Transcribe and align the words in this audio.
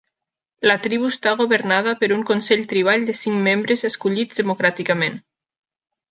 La 0.69 0.75
tribu 0.83 1.09
està 1.11 1.33
governada 1.41 1.91
per 1.99 2.07
un 2.15 2.23
consell 2.29 2.63
tribal 2.71 3.05
de 3.09 3.15
cinc 3.19 3.37
membres 3.49 3.85
escollits 3.91 4.41
democràticament. 4.41 5.21